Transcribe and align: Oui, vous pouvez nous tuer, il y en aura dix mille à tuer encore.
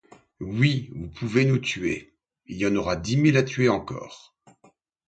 Oui, 0.39 0.89
vous 0.95 1.09
pouvez 1.09 1.45
nous 1.45 1.59
tuer, 1.59 2.15
il 2.47 2.57
y 2.57 2.65
en 2.65 2.75
aura 2.75 2.95
dix 2.95 3.17
mille 3.17 3.37
à 3.37 3.43
tuer 3.43 3.69
encore. 3.69 4.35